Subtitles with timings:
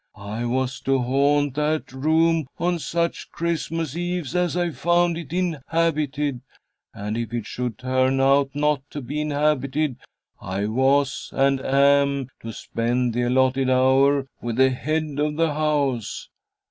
[0.15, 6.41] I was to haunt that room on such Christmas Eves as I found it inhabited;
[6.91, 9.97] and if it should turn out not to be inhabited,
[10.41, 16.29] I was and am to spend the allotted hour with the head of the house."